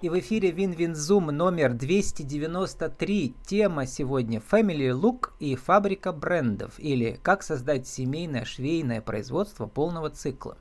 [0.00, 3.34] И в эфире Win-Win Zoom номер 293.
[3.44, 10.56] Тема сегодня Family Look и фабрика брендов или как создать семейное швейное производство полного цикла.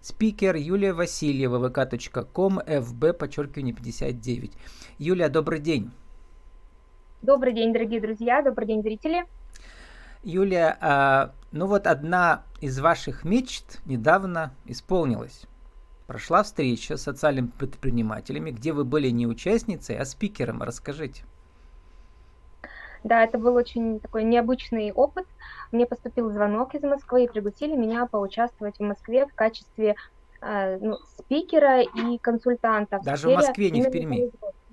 [0.00, 4.52] Спикер Юлия Васильева, vk.com, fb, подчеркивание 59.
[4.98, 5.90] Юлия, добрый день.
[7.20, 9.24] Добрый день, дорогие друзья, добрый день, зрители.
[10.22, 15.48] Юлия, а, ну вот одна из ваших мечт недавно исполнилась.
[16.08, 20.62] Прошла встреча с социальными предпринимателями, где вы были не участницей, а спикером.
[20.62, 21.22] Расскажите.
[23.04, 25.26] Да, это был очень такой необычный опыт.
[25.70, 29.96] Мне поступил звонок из Москвы и пригласили меня поучаствовать в Москве в качестве
[30.40, 33.00] э, ну, спикера и консультанта.
[33.00, 34.30] В Даже в Москве, не в Перми?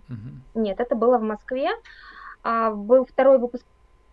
[0.07, 0.61] Угу.
[0.61, 1.69] Нет, это было в Москве.
[2.43, 3.65] А, был второй выпуск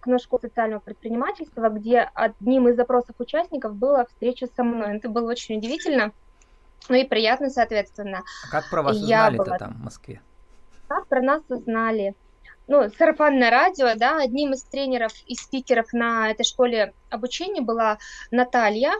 [0.06, 4.96] на школу социального предпринимательства, где одним из запросов участников была встреча со мной.
[4.96, 6.10] Это было очень удивительно,
[6.88, 8.22] ну и приятно, соответственно.
[8.48, 9.58] А как про вас узнали-то была...
[9.58, 10.20] там, в Москве?
[10.88, 12.14] Как про нас узнали?
[12.68, 17.98] Ну, сарафанное радио, да, одним из тренеров и спикеров на этой школе обучения была
[18.30, 18.92] Наталья,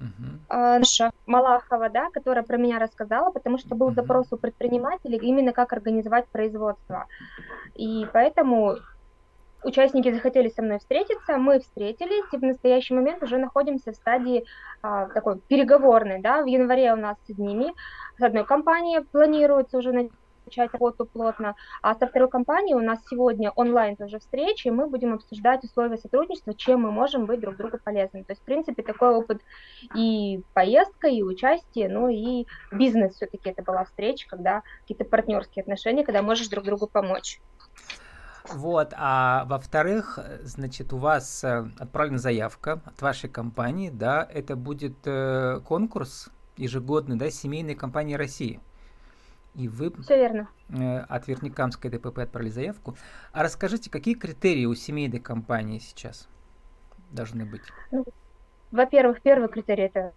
[0.00, 0.78] Uh-huh.
[0.78, 3.94] наша Малахова, да, которая про меня рассказала, потому что был uh-huh.
[3.94, 7.06] запрос у предпринимателей именно как организовать производство.
[7.74, 8.76] И поэтому
[9.64, 14.44] участники захотели со мной встретиться, мы встретились, и в настоящий момент уже находимся в стадии
[14.82, 17.72] а, такой переговорной, да, в январе у нас с ними,
[18.18, 20.10] с одной компанией планируется уже
[20.48, 24.88] начать работу плотно, а со второй компанией у нас сегодня онлайн тоже встречи, и мы
[24.88, 28.24] будем обсуждать условия сотрудничества, чем мы можем быть друг другу полезны.
[28.24, 29.42] То есть, в принципе, такой опыт
[29.94, 36.04] и поездка, и участие, ну и бизнес все-таки это была встреча, когда какие-то партнерские отношения,
[36.04, 37.40] когда можешь друг другу помочь.
[38.54, 44.96] Вот, а во-вторых, значит, у вас э, отправлена заявка от вашей компании, да, это будет
[45.04, 48.60] э, конкурс ежегодный, да, семейной компании России.
[49.54, 50.48] И вы Все верно.
[50.70, 52.96] Э, от Верникамской ДПП отправили заявку.
[53.32, 56.28] А расскажите, какие критерии у семейной компании сейчас
[57.10, 57.62] должны быть?
[57.90, 58.04] Ну,
[58.70, 60.12] во-первых, первый критерий это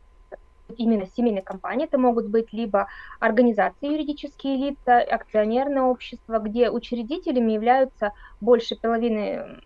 [0.80, 1.86] именно семейной компании.
[1.86, 2.88] Это могут быть либо
[3.20, 9.62] организации юридические лица, акционерное общество, где учредителями являются больше половины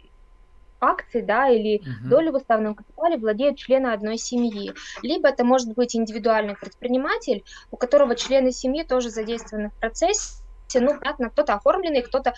[0.81, 2.09] акций, да, или угу.
[2.09, 4.73] доли в уставном капитале владеют члены одной семьи.
[5.01, 10.41] Либо это может быть индивидуальный предприниматель, у которого члены семьи тоже задействованы в процессе.
[10.73, 12.33] Ну, понятно, кто-то оформленный, кто-то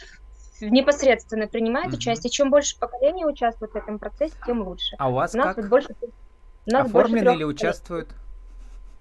[0.62, 1.98] непосредственно принимает угу.
[1.98, 2.30] участие.
[2.30, 4.96] Чем больше поколений участвует в этом процессе, тем лучше.
[4.98, 5.70] А у вас у нас как?
[5.70, 8.10] Больше, у нас Оформлены больше или участвуют?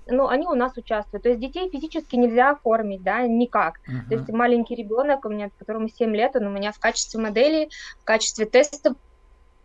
[0.06, 1.24] Ну, они у нас участвуют.
[1.24, 3.78] То есть детей физически нельзя оформить, да, никак.
[3.78, 4.08] Uh-huh.
[4.08, 7.68] То есть маленький ребенок у меня, которому 7 лет, он у меня в качестве модели,
[8.00, 8.96] в качестве тестовой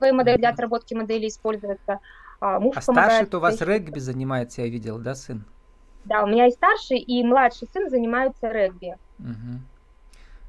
[0.01, 1.99] модели для отработки модели используется.
[2.39, 5.45] А, муж а старший-то у вас регби занимается, я видел, да, сын?
[6.05, 8.97] Да, у меня и старший, и младший сын занимаются регби.
[9.19, 9.59] Uh-huh.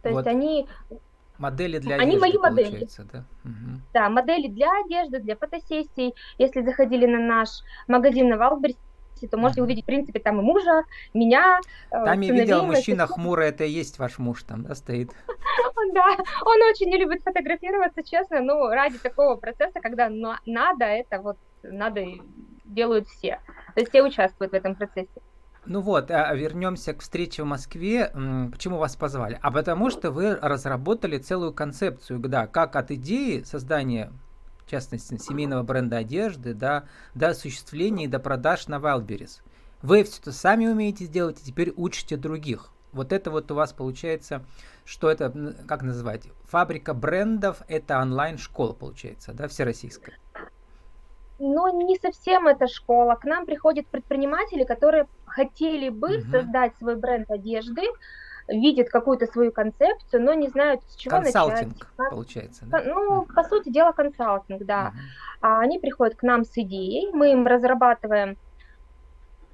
[0.03, 0.19] То вот.
[0.19, 0.67] есть они
[1.39, 2.89] Модели для одежды, Они мои модели.
[3.13, 3.25] Да?
[3.45, 3.81] Угу.
[3.93, 6.15] да, модели для одежды, для фотосессий.
[6.39, 7.49] Если заходили на наш
[7.89, 8.79] магазин на Валберсе,
[9.27, 10.85] то можете увидеть, в принципе, там и мужа,
[11.15, 11.61] меня.
[11.91, 15.11] Э, там я видела мужчина хмурый, это и есть ваш муж там, да, стоит?
[15.95, 16.17] Да,
[16.47, 22.05] он очень не любит фотографироваться, честно, но ради такого процесса, когда надо, это вот надо
[22.65, 23.41] делают все.
[23.75, 25.21] То есть все участвуют в этом процессе.
[25.65, 28.11] Ну вот, а вернемся к встрече в Москве.
[28.51, 29.39] Почему вас позвали?
[29.43, 34.13] А потому что вы разработали целую концепцию, да, как от идеи создания
[34.67, 36.85] в частности, семейного бренда одежды, да,
[37.15, 39.41] до осуществления и до продаж на Wildberries.
[39.83, 42.71] Вы все это сами умеете сделать и теперь учите других.
[42.93, 44.45] Вот это вот у вас получается,
[44.85, 50.19] что это, как называть, фабрика брендов, это онлайн-школа получается, да, всероссийская.
[51.39, 53.17] Но не совсем это школа.
[53.17, 56.31] К нам приходят предприниматели, которые хотели бы угу.
[56.31, 57.83] создать свой бренд одежды,
[58.49, 61.79] видят какую-то свою концепцию, но не знают, с чего консалтинг, начать.
[61.79, 62.65] Консалтинг, получается.
[62.67, 62.83] Да?
[62.85, 64.89] Ну, по сути дела, консалтинг, да.
[64.89, 64.99] uh
[65.41, 68.37] А они приходят к нам с идеей, мы им разрабатываем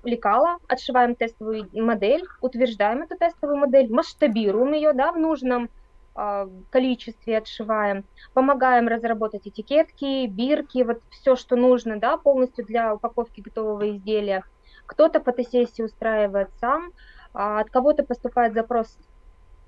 [0.05, 5.69] лекала, отшиваем тестовую модель, утверждаем эту тестовую модель, масштабируем ее, да, в нужном
[6.17, 8.05] э, количестве отшиваем,
[8.35, 14.45] помогаем разработать этикетки, бирки, вот все, что нужно, да, полностью для упаковки готового изделия.
[14.87, 18.99] Кто-то фотосессии устраивает сам, а от кого-то поступает запрос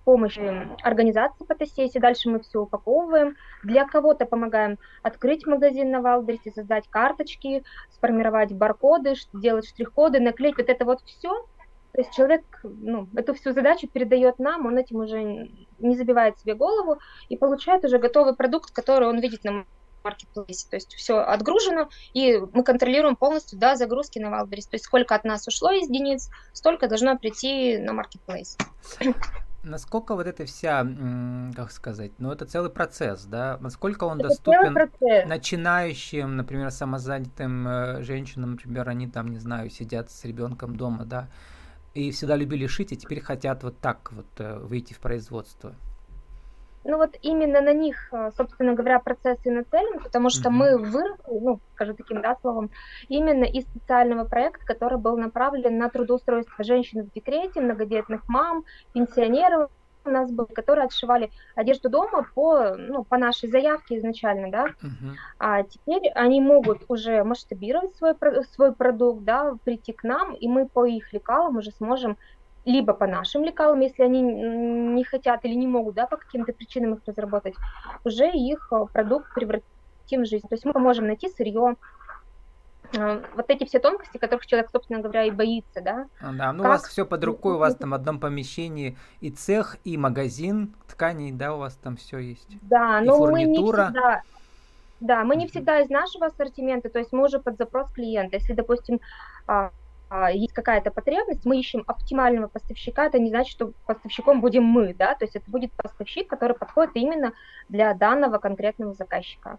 [0.05, 3.37] помощи организации фотосессии, дальше мы все упаковываем.
[3.62, 10.69] Для кого-то помогаем открыть магазин на Валберсе, создать карточки, сформировать баркоды, делать штрих-коды, наклеить вот
[10.69, 11.47] это вот все.
[11.93, 15.49] То есть человек ну, эту всю задачу передает нам, он этим уже
[15.79, 16.99] не забивает себе голову
[17.29, 19.65] и получает уже готовый продукт, который он видит на
[20.05, 20.69] маркетплейсе.
[20.69, 24.69] То есть все отгружено, и мы контролируем полностью до загрузки на Wildberries.
[24.69, 28.56] То есть сколько от нас ушло из единиц, столько должно прийти на маркетплейс.
[29.62, 30.87] насколько вот эта вся,
[31.55, 34.75] как сказать, ну это целый процесс, да, насколько он это доступен
[35.29, 41.29] начинающим, например, самозанятым э, женщинам, например, они там, не знаю, сидят с ребенком дома, да,
[41.94, 45.75] и всегда любили шить, и теперь хотят вот так вот э, выйти в производство.
[46.85, 50.53] Ну вот именно на них, э, собственно говоря, процессы нацелены, потому что mm-hmm.
[50.53, 52.71] мы выросли, ну, скажу таким да, словом,
[53.09, 59.71] именно из специального проекта, который был направлен на трудоустройство женщин в декрете, многодетных мам, пенсионеров,
[60.05, 64.67] у нас были, которые отшивали одежду дома по, ну, по нашей заявке изначально, да.
[64.67, 65.15] Uh-huh.
[65.38, 68.15] А теперь они могут уже масштабировать свой,
[68.53, 72.17] свой продукт, да, прийти к нам, и мы по их лекалам уже сможем
[72.65, 76.95] либо по нашим лекалам, если они не хотят или не могут, да, по каким-то причинам
[76.95, 77.55] их разработать,
[78.05, 80.47] уже их э, продукт превратим в жизнь.
[80.47, 81.77] То есть мы можем найти сырье,
[82.93, 86.07] э, вот эти все тонкости, которых человек, собственно говоря, и боится, да.
[86.21, 86.71] А, да, ну как...
[86.71, 90.75] у вас все под рукой, у вас там в одном помещении и цех, и магазин
[90.87, 92.59] тканей, да, у вас там все есть.
[92.63, 93.33] Да, и но фурнитура.
[93.33, 94.23] мы не всегда,
[95.01, 98.37] да, мы не всегда из нашего ассортимента, то есть мы уже под запрос клиента.
[98.37, 99.01] Если, допустим,
[99.47, 99.71] а,
[100.33, 105.15] есть какая-то потребность, мы ищем оптимального поставщика, это не значит, что поставщиком будем мы, да,
[105.15, 107.33] то есть это будет поставщик, который подходит именно
[107.69, 109.59] для данного конкретного заказчика.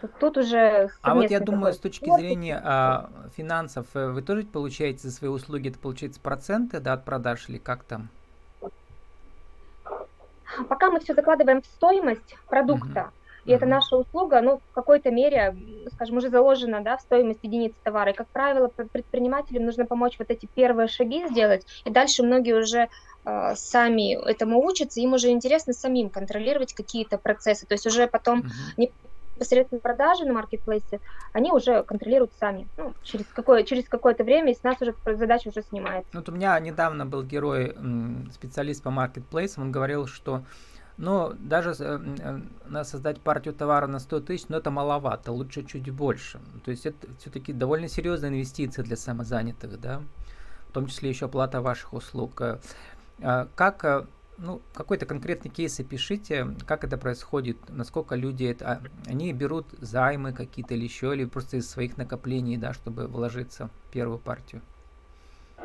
[0.00, 4.44] Тут, тут уже А вот я думаю, с точки зрения а, финансов, э, вы тоже
[4.44, 8.08] получаете за свои услуги, это получается проценты да, от продаж или как там?
[10.68, 13.21] Пока мы все закладываем в стоимость продукта, угу.
[13.44, 13.54] И mm-hmm.
[13.56, 15.56] эта наша услуга, ну, в какой-то мере,
[15.94, 18.12] скажем, уже заложена, да, в стоимость единицы товара.
[18.12, 22.88] И, как правило, предпринимателям нужно помочь вот эти первые шаги сделать, и дальше многие уже
[23.24, 27.66] э, сами этому учатся, им уже интересно самим контролировать какие-то процессы.
[27.66, 28.40] То есть уже потом
[28.76, 28.90] mm-hmm.
[29.36, 31.00] непосредственно продажи на маркетплейсе,
[31.32, 32.68] они уже контролируют сами.
[32.76, 36.10] Ну, через, какое, через какое-то время с нас уже задача уже снимается.
[36.12, 37.74] Вот у меня недавно был герой,
[38.32, 40.42] специалист по маркетплейсам, он говорил, что
[40.96, 46.40] но даже э, создать партию товара на 100 тысяч, ну это маловато, лучше чуть больше.
[46.64, 50.02] То есть это все-таки довольно серьезная инвестиция для самозанятых, да,
[50.68, 52.40] в том числе еще оплата ваших услуг.
[52.40, 52.58] Э,
[53.20, 54.06] а как, э,
[54.38, 60.32] ну, какой-то конкретный кейс опишите, как это происходит, насколько люди это, а, они берут займы
[60.32, 64.62] какие-то или еще, или просто из своих накоплений, да, чтобы вложиться в первую партию?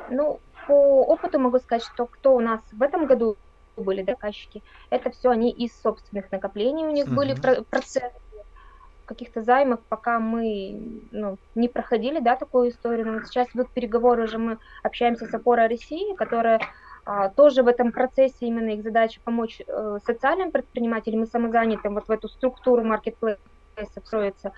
[0.10, 3.38] Ну, по опыту могу сказать, что кто у нас в этом году
[3.82, 7.16] были заказчики, это все они из собственных накоплений у них mm-hmm.
[7.16, 8.12] были про- процессы
[9.06, 13.08] каких-то займов, пока мы ну, не проходили да, такую историю.
[13.08, 16.60] Но вот сейчас идут переговоры, уже мы общаемся с опорой России, которая
[17.06, 22.08] а, тоже в этом процессе именно их задача помочь э, социальным предпринимателям и самозанятым вот
[22.08, 23.40] в эту структуру маркетплейса
[24.04, 24.52] встроиться.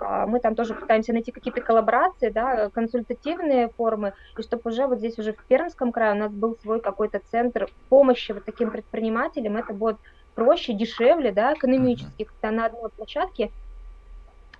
[0.00, 4.98] А, мы там тоже пытаемся найти какие-то коллаборации, да, консультативные формы, и чтобы уже вот
[4.98, 9.56] здесь уже в Пермском крае у нас был свой какой-то центр помощи вот таким предпринимателям,
[9.56, 9.96] это будет
[10.34, 13.50] проще, дешевле, да, экономически, когда на одной площадке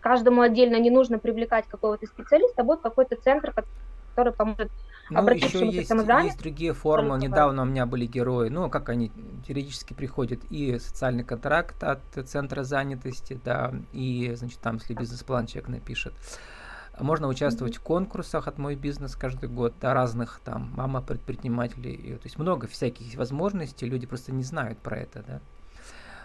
[0.00, 3.88] каждому отдельно не нужно привлекать какого-то специалиста, будет какой-то центр, который
[4.32, 4.70] поможет
[5.11, 7.19] ну, еще есть, есть другие формы.
[7.19, 9.11] Недавно у меня были герои, ну, как они
[9.47, 15.69] периодически приходят, и социальный контракт от центра занятости, да, и, значит, там, если бизнес-план человек
[15.69, 16.15] напишет.
[17.00, 17.81] Можно участвовать mm-hmm.
[17.81, 22.38] в конкурсах от «Мой бизнес» каждый год, да, разных там, мама предпринимателей, и, то есть
[22.38, 25.41] много всяких возможностей, люди просто не знают про это, да.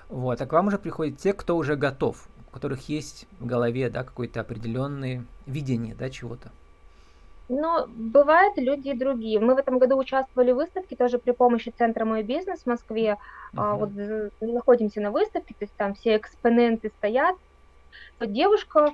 [0.10, 3.90] Вот, а к вам уже приходят те, кто уже готов, у которых есть в голове,
[3.90, 6.52] да, какое-то определенное видение, да, чего-то.
[7.50, 9.40] Но бывают люди и другие.
[9.40, 13.18] Мы в этом году участвовали в выставке тоже при помощи Центра «Мой бизнес» в Москве.
[13.54, 13.58] Uh-huh.
[13.58, 13.92] А, вот
[14.40, 17.36] находимся на выставке, то есть там все экспоненты стоят.
[18.20, 18.94] Вот девушка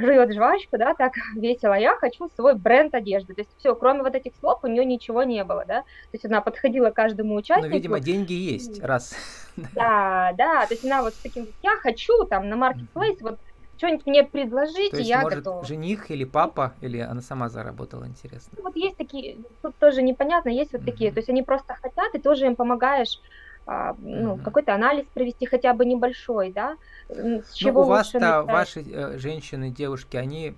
[0.00, 3.34] жует жвачку, да, так весело, я хочу свой бренд одежды.
[3.34, 5.82] То есть все, кроме вот этих слов у нее ничего не было, да.
[5.82, 7.68] То есть она подходила к каждому участнику.
[7.68, 9.14] Ну, видимо, деньги есть, раз.
[9.74, 13.38] Да, да, то есть она вот с таким, я хочу там на маркетплейс, вот
[13.82, 15.64] что-нибудь мне предложите, То есть, я может, готова.
[15.64, 18.56] жених или папа, или она сама заработала, интересно?
[18.62, 20.84] Вот есть такие, тут тоже непонятно, есть вот mm-hmm.
[20.84, 23.20] такие, то есть они просто хотят, и тоже им помогаешь
[23.66, 24.42] а, ну, mm-hmm.
[24.42, 26.76] какой-то анализ провести хотя бы небольшой, да,
[27.08, 30.54] с чего ну, у вас-то ваши э, женщины, девушки, они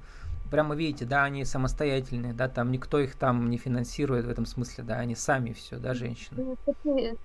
[0.50, 4.84] прямо видите, да, они самостоятельные, да, там никто их там не финансирует в этом смысле,
[4.84, 6.56] да, они сами все, да, женщины.
[6.84, 7.16] Ну,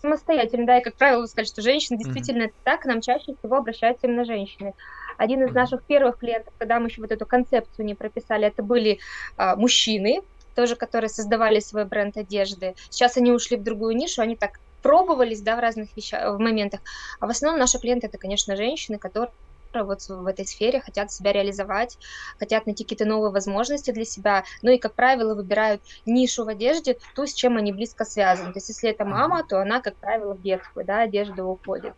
[0.00, 2.54] самостоятельно, да, и, как правило, сказать, что женщины действительно mm-hmm.
[2.64, 4.74] так, к нам чаще всего обращаются именно женщины.
[5.22, 8.98] Один из наших первых клиентов, когда мы еще вот эту концепцию не прописали, это были
[9.36, 10.20] а, мужчины,
[10.56, 12.74] тоже, которые создавали свой бренд одежды.
[12.90, 16.80] Сейчас они ушли в другую нишу, они так пробовались, да, в разных вещах, в моментах.
[17.20, 19.30] А в основном наши клиенты это, конечно, женщины, которые
[19.74, 21.98] вот в этой сфере, хотят себя реализовать,
[22.40, 26.98] хотят найти какие-то новые возможности для себя, ну и, как правило, выбирают нишу в одежде,
[27.14, 28.52] ту, с чем они близко связаны.
[28.52, 31.94] То есть, если это мама, то она, как правило, в детскую, да, одежду уходит.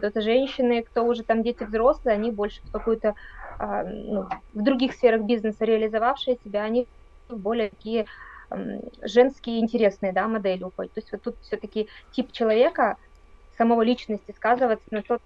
[0.00, 3.14] Вот женщины, кто уже там дети взрослые, они больше в какую-то,
[3.58, 6.86] а, ну, в других сферах бизнеса реализовавшие себя, они
[7.28, 8.06] более такие
[9.02, 10.92] женские интересные, да, модели уходят.
[10.92, 12.96] То есть вот тут все-таки тип человека,
[13.56, 15.20] самого личности сказывается на тот,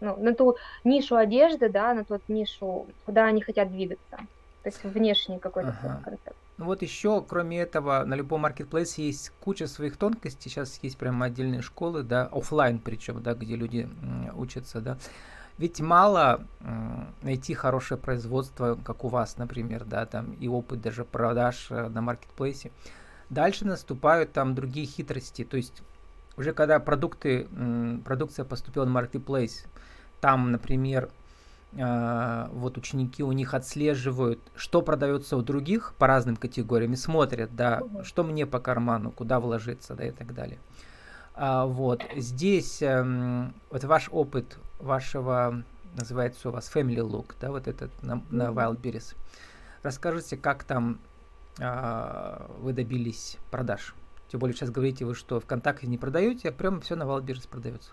[0.00, 4.16] ну, на ту нишу одежды, да, на тот нишу, куда они хотят двигаться.
[4.62, 6.02] То есть внешний какой-то ага.
[6.04, 6.41] концепт.
[6.58, 10.50] Ну вот еще, кроме этого, на любом маркетплейсе есть куча своих тонкостей.
[10.50, 13.88] Сейчас есть прямо отдельные школы, да, офлайн причем, да, где люди
[14.34, 14.98] учатся, да.
[15.58, 16.46] Ведь мало
[17.22, 22.00] найти хорошее производство, как у вас, например, да, там и опыт даже продаж э, на
[22.00, 22.72] маркетплейсе.
[23.30, 25.44] Дальше наступают там другие хитрости.
[25.44, 25.82] То есть
[26.36, 27.46] уже когда продукты,
[28.04, 29.66] продукция поступила на marketplace,
[30.20, 31.10] там, например,
[31.74, 37.82] вот ученики у них отслеживают, что продается у других по разным категориям и смотрят, да,
[38.02, 40.58] что мне по карману, куда вложиться, да, и так далее.
[41.34, 45.62] А, вот здесь эм, вот ваш опыт вашего,
[45.96, 49.16] называется у вас Family Look, да, вот этот на, на Wildberries.
[49.82, 50.98] Расскажите, как там
[51.58, 53.94] а, вы добились продаж?
[54.28, 57.92] Тем более сейчас говорите вы, что ВКонтакте не продаете, а прямо все на Wildberries продается.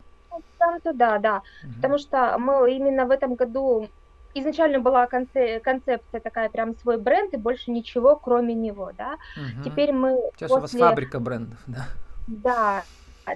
[0.84, 1.42] Там-то да, да.
[1.64, 1.74] Угу.
[1.76, 3.90] Потому что мы именно в этом году
[4.34, 9.18] изначально была конце, концепция такая, прям свой бренд и больше ничего, кроме него, да.
[9.36, 9.64] Угу.
[9.64, 10.80] Теперь мы Сейчас после...
[10.80, 11.88] у вас фабрика брендов, да.
[12.28, 12.84] Да,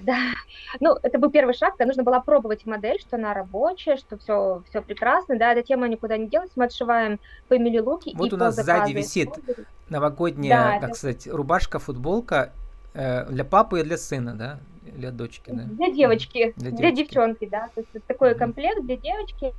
[0.02, 0.18] да.
[0.80, 4.62] Ну, это был первый шаг, да, нужно было пробовать модель, что она рабочая, что все,
[4.68, 8.14] все прекрасно, да, эта тема никуда не делась, мы отшиваем фэмили луки.
[8.16, 9.30] Вот у нас сзади висит
[9.88, 10.98] новогодняя, да, так это...
[10.98, 12.52] сказать, рубашка, футболка
[12.94, 14.60] э, для папы и для сына, да,
[14.94, 15.64] для дочки, да?
[15.64, 19.52] Для девочки, для, для девчонки, да, то есть такой комплект для девочки.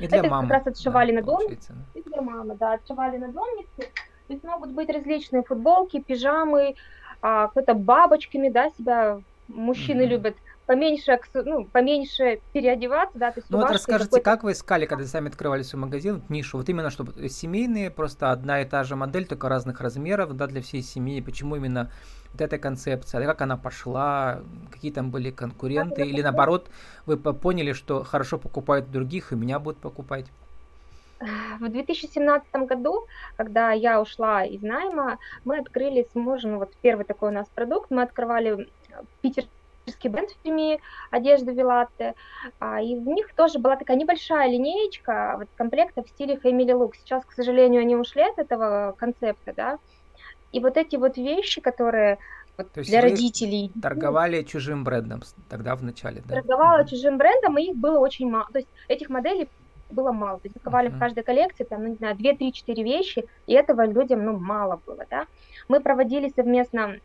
[0.00, 0.48] И для это мамы.
[0.48, 2.00] как раз отшивали да, на домнице, да.
[2.00, 3.92] и для мамы, да, отшивали на домнице.
[4.26, 6.74] То есть могут быть различные футболки, пижамы,
[7.22, 10.06] а, какой-то бабочками, да, себя мужчины mm-hmm.
[10.06, 15.06] любят поменьше, ну, поменьше переодеваться, да, то есть Ну вот расскажите, как вы искали, когда
[15.06, 19.26] сами открывали свой магазин, нишу, вот именно чтобы семейные, просто одна и та же модель,
[19.26, 21.90] только разных размеров, да, для всей семьи, почему именно
[22.32, 26.68] вот эта концепция, как она пошла, какие там были конкуренты, или наоборот,
[27.06, 30.26] вы поняли, что хорошо покупают других, и меня будут покупать?
[31.60, 33.06] В 2017 году,
[33.36, 37.90] когда я ушла из найма, мы открыли с мужем, вот первый такой у нас продукт,
[37.90, 38.68] мы открывали
[39.22, 39.50] питерский
[40.04, 42.14] бренд в Перми, одежда Вилатте,
[42.58, 46.92] а, и в них тоже была такая небольшая линеечка вот, комплекта в стиле Family Look.
[46.98, 49.78] Сейчас, к сожалению, они ушли от этого концепта, да,
[50.52, 52.18] и вот эти вот вещи, которые
[52.56, 53.70] вот То есть для родителей.
[53.82, 56.36] Торговали чужим брендом тогда в начале, да?
[56.36, 56.88] Торговала mm-hmm.
[56.88, 58.46] чужим брендом, и их было очень мало.
[58.50, 59.48] То есть этих моделей
[59.90, 60.38] было мало.
[60.38, 60.96] То есть торговали uh-huh.
[60.96, 65.04] в каждой коллекции, там, ну, не знаю, 2-3-4 вещи, и этого людям, ну, мало было,
[65.08, 65.26] да.
[65.68, 66.96] Мы проводили совместно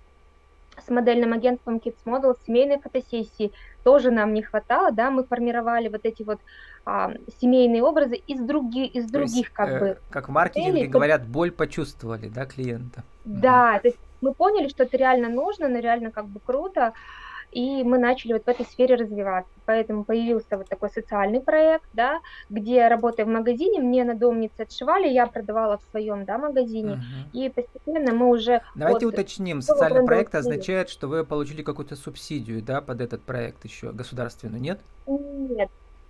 [0.85, 3.51] с модельным агентством Kids Model семейные фотосессии.
[3.83, 6.39] Тоже нам не хватало, да, мы формировали вот эти вот
[6.85, 9.97] а, семейные образы из, други, из то других, есть, как э, бы.
[10.09, 13.03] Как в маркетинге целей, говорят, боль почувствовали, да, клиента.
[13.25, 16.93] Да, то есть мы поняли, что это реально нужно, но реально как бы круто
[17.51, 19.51] и мы начали вот в этой сфере развиваться.
[19.65, 25.07] Поэтому появился вот такой социальный проект, да, где, работая в магазине, мне на домнице отшивали,
[25.07, 27.01] я продавала в своем да, магазине, угу.
[27.33, 28.61] и постепенно мы уже...
[28.75, 33.65] Давайте вот уточним, социальный проект означает, что вы получили какую-то субсидию, да, под этот проект
[33.65, 34.79] еще государственную, нет?
[35.07, 35.69] Нет,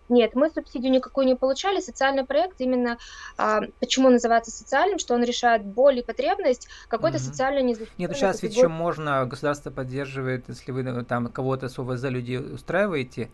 [0.10, 1.80] нет, мы субсидию никакую не получали.
[1.80, 2.98] Социальный проект именно
[3.38, 7.24] а, почему называется социальным, что он решает боль и потребность какой-то угу.
[7.24, 7.96] социальной незащищенной.
[7.98, 12.04] Нет, ну сейчас ведь еще можно, государство поддерживает, если вы э, там кого-то с ОВЗ
[12.06, 13.32] людей устраиваете,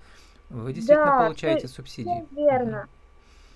[0.50, 2.26] вы действительно да, получаете все, субсидии.
[2.32, 2.82] Верно.
[2.82, 2.97] Угу.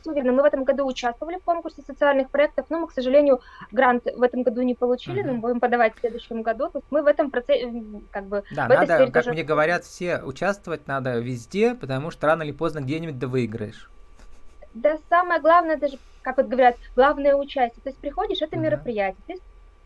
[0.01, 0.31] Все верно.
[0.31, 3.41] Мы в этом году участвовали в конкурсе социальных проектов, но мы, к сожалению,
[3.71, 6.69] грант в этом году не получили, но мы будем подавать в следующем году.
[6.69, 7.71] То есть мы в этом процессе,
[8.11, 8.43] как бы...
[8.51, 9.31] Да, надо, как тоже...
[9.31, 13.89] мне говорят, все участвовать надо везде, потому что рано или поздно где-нибудь да выиграешь.
[14.73, 17.81] Да, самое главное, даже, как вот говорят, главное участие.
[17.83, 18.59] То есть приходишь, это uh-huh.
[18.59, 19.39] мероприятие, ты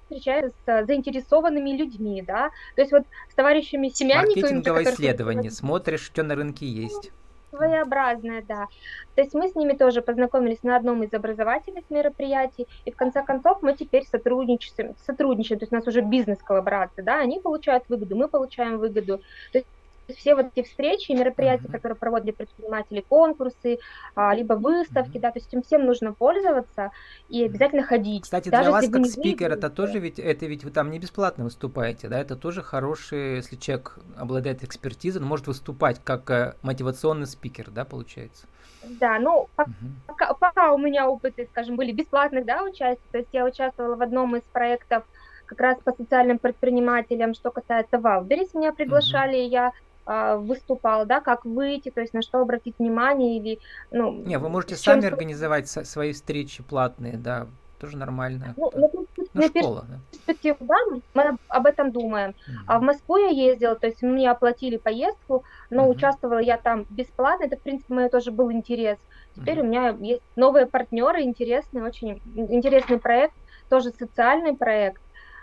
[0.04, 4.42] встречаешься с заинтересованными людьми, да, то есть вот с товарищами семянниками...
[4.42, 7.12] Маркетинговое исследование, смотришь, что на рынке есть
[7.56, 8.68] своеобразная, да.
[9.16, 13.24] То есть мы с ними тоже познакомились на одном из образовательных мероприятий, и в конце
[13.24, 18.16] концов мы теперь сотрудничаем, сотрудничаем то есть у нас уже бизнес-коллаборация, да, они получают выгоду,
[18.16, 19.20] мы получаем выгоду.
[19.52, 19.68] То есть
[20.14, 23.80] все вот эти встречи и мероприятия, которые проводят предприниматели, конкурсы,
[24.16, 26.92] а, либо выставки, да, то есть им всем нужно пользоваться
[27.30, 28.24] и обязательно ходить.
[28.24, 32.08] Кстати, для вас как спикер это тоже ведь, это ведь вы там не бесплатно выступаете,
[32.08, 37.72] да, это тоже хороший, если человек обладает экспертизой, он может выступать как э, мотивационный спикер,
[37.72, 38.48] да, получается?
[38.88, 39.76] Да, ну, пока, uh-huh.
[40.08, 44.02] пока, пока у меня опыты, скажем, были бесплатных, да, участия, то есть я участвовала в
[44.02, 45.04] одном из проектов
[45.46, 49.50] как раз по социальным предпринимателям, что касается Валберис, меня приглашали, uh-huh.
[49.50, 49.72] я
[50.06, 53.60] выступал, да, как выйти, то есть на что обратить внимание или,
[53.92, 54.12] ну...
[54.12, 55.14] Не, вы можете сами чем...
[55.14, 57.48] организовать свои встречи платные, да,
[57.80, 58.54] тоже нормально.
[58.58, 59.86] Ну, ну, ну школа,
[60.28, 60.34] да?
[60.44, 60.76] да,
[61.14, 62.32] мы об этом думаем.
[62.32, 62.64] Mm-hmm.
[62.68, 65.90] А в Москву я ездила, то есть мне оплатили поездку, но mm-hmm.
[65.90, 68.98] участвовала я там бесплатно, это, в принципе, мой тоже был интерес.
[69.36, 69.62] Теперь mm-hmm.
[69.62, 73.36] у меня есть новые партнеры, интересный, очень интересный проект,
[73.70, 75.02] тоже социальный проект,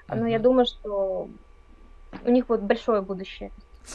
[0.09, 0.17] mm-hmm.
[0.17, 1.29] но я думаю, что
[2.25, 3.51] у них вот большое будущее.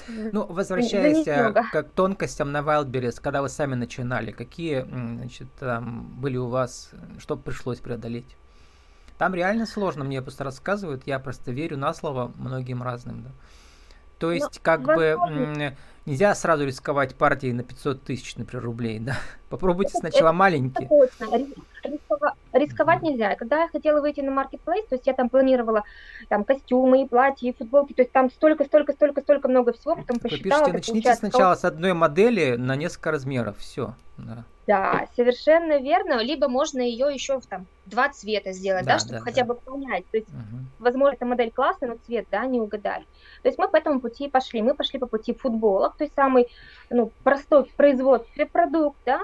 [0.07, 6.37] Ну, возвращаясь э, к тонкостям на Wildberries, когда вы сами начинали, какие значит, там были
[6.37, 8.35] у вас, что пришлось преодолеть?
[9.17, 13.23] Там реально сложно, мне просто рассказывают, я просто верю на слово многим разным.
[13.23, 13.29] Да.
[14.19, 15.53] То ну, есть, ну, как возможно.
[15.55, 19.17] бы нельзя сразу рисковать партией на 500 тысяч, например, рублей, да?
[19.49, 20.87] Попробуйте это, сначала это, маленькие.
[20.87, 21.47] Точно.
[21.83, 23.35] Рисковать, рисковать нельзя.
[23.35, 25.83] Когда я хотела выйти на маркетплейс, то есть я там планировала
[26.29, 29.95] там костюмы, и платья, и футболки, то есть там столько, столько, столько, столько много всего,
[29.95, 30.65] потом посчитала.
[30.65, 33.93] Вы пишете, начните сначала с одной модели на несколько размеров, все.
[34.17, 34.43] Да.
[34.67, 36.21] Да, совершенно верно.
[36.21, 39.53] Либо можно ее еще в там два цвета сделать, да, да чтобы да, хотя да.
[39.53, 40.05] бы понять.
[40.11, 40.65] То есть, угу.
[40.79, 43.05] возможно, эта модель классная, но цвет, да, не угадали.
[43.43, 44.61] То есть мы по этому пути пошли.
[44.61, 46.47] Мы пошли по пути футболок, то есть самый
[46.89, 49.21] ну, простой в производстве продукт, да,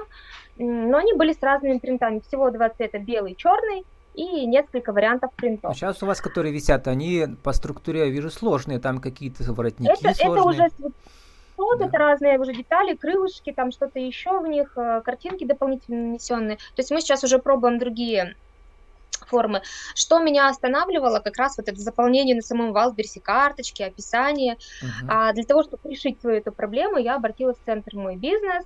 [0.58, 2.22] но они были с разными принтами.
[2.22, 5.76] Всего два цвета, белый, черный, и несколько вариантов принтов.
[5.76, 10.14] Сейчас у вас, которые висят, они по структуре, я вижу, сложные, там какие-то воротники это,
[10.14, 10.68] сложные.
[10.68, 10.94] Это уже
[11.58, 11.86] вот да.
[11.86, 16.58] это разные уже детали, крылышки, там что-то еще в них, э, картинки дополнительно нанесенные.
[16.58, 18.36] То есть мы сейчас уже пробуем другие
[19.28, 19.62] формы.
[19.96, 24.56] Что меня останавливало, как раз вот это заполнение на самом Валберсе карточки, описание.
[24.56, 25.08] Uh-huh.
[25.08, 28.66] А для того, чтобы решить свою эту проблему, я обратилась в центр «Мой бизнес»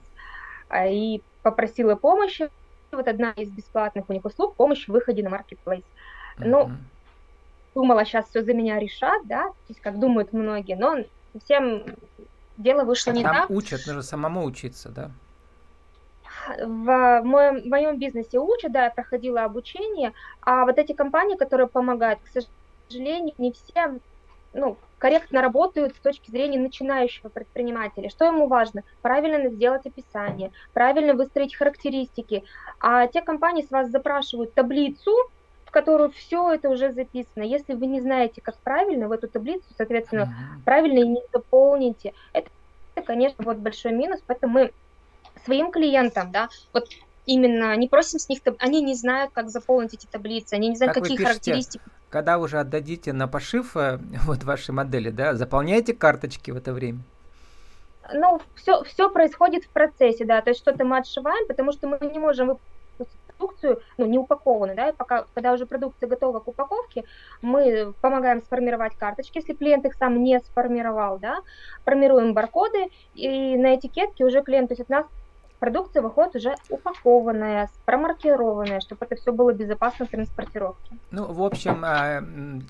[0.69, 2.49] а, и попросила помощи.
[2.91, 5.83] Вот одна из бесплатных у них услуг– помощь в выходе на маркетплейс.
[6.37, 6.45] Uh-huh.
[6.45, 6.71] Ну,
[7.75, 11.03] думала, сейчас все за меня решат, да, то есть как думают многие, но
[11.43, 11.83] всем
[12.57, 13.49] дело вышло не Там так.
[13.49, 15.11] учат, нужно самому учиться, да?
[16.63, 21.67] В моем, в моем бизнесе учат, да, я проходила обучение, а вот эти компании, которые
[21.67, 22.43] помогают, к
[22.89, 23.99] сожалению, не все
[24.53, 28.09] ну, корректно работают с точки зрения начинающего предпринимателя.
[28.09, 28.83] Что ему важно?
[29.01, 32.43] Правильно сделать описание, правильно выстроить характеристики.
[32.79, 35.11] А те компании с вас запрашивают таблицу,
[35.67, 37.43] в которую все это уже записано.
[37.43, 40.63] Если вы не знаете, как правильно в эту таблицу, соответственно, uh-huh.
[40.63, 42.49] правильно и не заполните, это,
[43.05, 44.71] конечно, вот большой минус, поэтому мы
[45.43, 46.87] своим клиентам, да, вот
[47.25, 50.95] именно не просим с них, они не знают, как заполнить эти таблицы, они не знают,
[50.95, 51.83] как какие характеристики.
[52.09, 56.99] Когда уже отдадите на пошив э, вот вашей модели, да, заполняйте карточки в это время.
[58.13, 61.99] Ну, все, все происходит в процессе, да, то есть что-то мы отшиваем, потому что мы
[61.99, 62.57] не можем
[63.37, 67.03] продукцию, ну, не упакованную, да, пока, когда уже продукция готова к упаковке,
[67.41, 71.39] мы помогаем сформировать карточки, если клиент их сам не сформировал, да,
[71.85, 75.05] формируем баркоды, и на этикетке уже клиент, то есть от нас
[75.59, 80.97] продукция выходит уже упакованная, промаркированная, чтобы это все было безопасно в транспортировке.
[81.11, 82.23] Ну, в общем, а,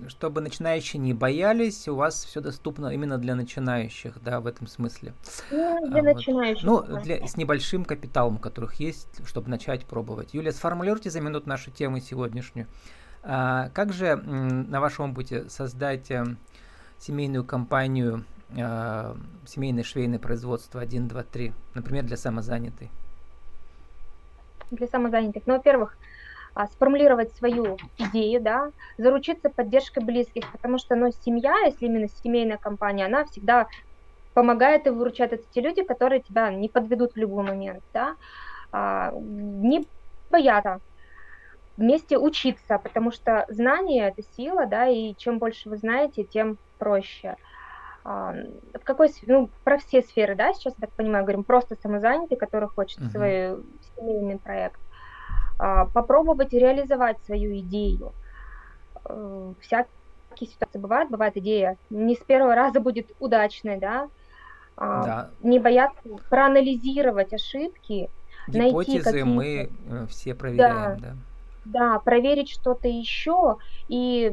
[0.08, 5.14] чтобы начинающие не боялись, у вас все доступно именно для начинающих, да, в этом смысле.
[5.52, 6.68] Ну, для а, начинающих.
[6.68, 6.88] Вот.
[6.88, 10.34] Ну, для, с небольшим капиталом, которых есть, чтобы начать пробовать.
[10.34, 12.68] Юлия, сформулируйте за минуту нашу тему сегодняшнюю.
[13.24, 16.24] А, как же на вашем опыте создать э,
[17.00, 18.24] семейную компанию
[18.56, 22.90] э, семейное швейное производство 1, 2, 3, например, для самозанятой?
[24.72, 25.44] Для самозанятых.
[25.46, 25.98] Ну, во-первых,
[26.54, 32.58] а, сформулировать свою идею, да, заручиться поддержкой близких, потому что, ну, семья, если именно семейная
[32.58, 33.68] компания, она всегда
[34.34, 35.34] помогает и выручает.
[35.34, 38.16] Это те люди, которые тебя не подведут в любой момент, да,
[38.72, 39.86] а, не
[40.32, 40.82] бояться
[41.78, 47.36] вместе учиться, потому что знание– это сила, да, и чем больше вы знаете, тем проще
[48.08, 52.70] в какой, ну, про все сферы, да, сейчас, я так понимаю, говорим, просто самозанятый, который
[52.70, 53.12] хочет uh-huh.
[53.12, 53.66] свой
[53.98, 54.80] семейный проект,
[55.60, 58.14] а, попробовать реализовать свою идею.
[59.10, 64.08] Э, всякие ситуации бывают, бывает идея не с первого раза будет удачной, да,
[64.78, 65.30] а, да.
[65.42, 68.10] не бояться проанализировать ошибки,
[68.48, 71.00] Гипотезы найти мы э, все проверяем, да.
[71.00, 71.14] Да,
[71.66, 73.58] да проверить что-то еще
[73.90, 74.32] и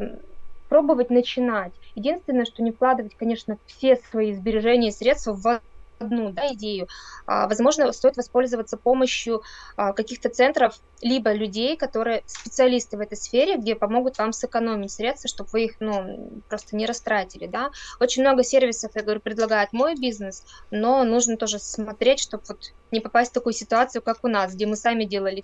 [0.68, 1.72] пробовать начинать.
[1.94, 5.60] Единственное, что не вкладывать, конечно, все свои сбережения и средства в
[5.98, 6.88] одну да, идею,
[7.26, 9.42] а, возможно, стоит воспользоваться помощью
[9.76, 15.28] а, каких-то центров, либо людей, которые специалисты в этой сфере, где помогут вам сэкономить средства,
[15.28, 17.46] чтобы вы их ну, просто не растратили.
[17.46, 17.70] Да?
[18.00, 23.00] Очень много сервисов, я говорю, предлагает мой бизнес, но нужно тоже смотреть, чтобы вот не
[23.00, 25.42] попасть в такую ситуацию, как у нас, где мы сами делали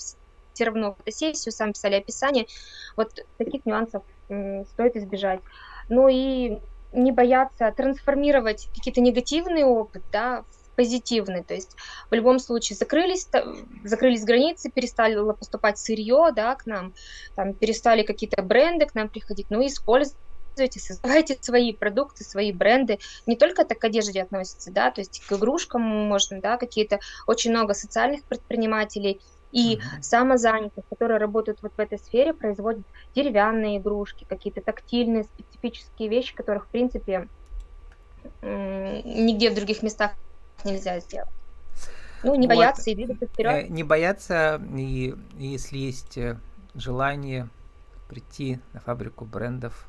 [0.53, 2.47] все равно фотосессию, сами писали описание.
[2.97, 5.41] Вот таких нюансов стоит избежать.
[5.91, 6.59] Ну и
[6.93, 11.45] не бояться трансформировать какие-то негативные опыт, да, в позитивный.
[11.45, 11.77] То есть
[12.11, 13.29] в любом случае закрылись,
[13.85, 16.95] закрылись границы, перестали поступать сырье, да, к нам,
[17.37, 20.17] там перестали какие-то бренды к нам приходить, ну, используйте,
[20.57, 22.99] создавайте свои продукты, свои бренды.
[23.27, 27.51] Не только это к одежде относится, да, то есть к игрушкам можно, да, какие-то очень
[27.51, 29.21] много социальных предпринимателей–
[29.53, 30.03] и mm-hmm.
[30.03, 36.67] самозанятых, которые работают вот в этой сфере, производят деревянные игрушки, какие-то тактильные, специфические вещи, которых,
[36.67, 37.29] в принципе,
[38.43, 40.13] нигде в других местах
[40.65, 41.31] нельзя сделать.
[42.23, 42.89] Ну, не бояться вот.
[42.89, 43.53] и двигаться вперед.
[43.53, 46.39] Э, не бояться, и, если есть э,
[46.75, 47.49] желание
[48.09, 49.87] прийти на фабрику брендов.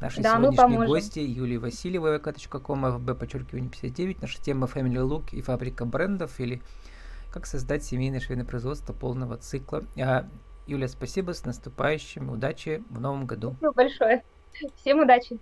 [0.00, 5.42] Наши да, сегодняшние гости Юлия Васильева, vk.com, fb, подчеркивание 59, наша тема Family Look и
[5.42, 6.62] фабрика брендов, или
[7.36, 9.82] как создать семейное швейное производство полного цикла.
[10.00, 10.26] А,
[10.66, 13.50] Юля, спасибо, с наступающим, удачи в новом году.
[13.58, 14.24] Спасибо большое.
[14.76, 15.38] Всем удачи.